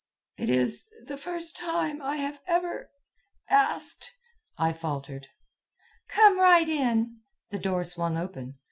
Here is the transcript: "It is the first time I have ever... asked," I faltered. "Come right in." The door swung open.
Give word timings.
"It 0.39 0.49
is 0.49 0.85
the 1.05 1.15
first 1.15 1.55
time 1.55 2.01
I 2.01 2.15
have 2.15 2.39
ever... 2.47 2.89
asked," 3.51 4.11
I 4.57 4.73
faltered. 4.73 5.27
"Come 6.09 6.39
right 6.39 6.67
in." 6.67 7.19
The 7.51 7.59
door 7.59 7.83
swung 7.83 8.17
open. 8.17 8.55